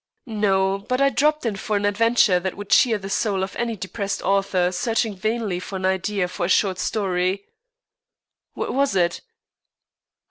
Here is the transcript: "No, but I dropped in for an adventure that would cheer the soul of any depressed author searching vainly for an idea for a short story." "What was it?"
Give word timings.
"No, 0.25 0.79
but 0.79 0.99
I 0.99 1.11
dropped 1.11 1.45
in 1.45 1.57
for 1.57 1.77
an 1.77 1.85
adventure 1.85 2.39
that 2.39 2.57
would 2.57 2.71
cheer 2.71 2.97
the 2.97 3.07
soul 3.07 3.43
of 3.43 3.55
any 3.55 3.75
depressed 3.75 4.23
author 4.23 4.71
searching 4.71 5.15
vainly 5.15 5.59
for 5.59 5.75
an 5.75 5.85
idea 5.85 6.27
for 6.27 6.47
a 6.47 6.49
short 6.49 6.79
story." 6.79 7.45
"What 8.55 8.73
was 8.73 8.95
it?" 8.95 9.21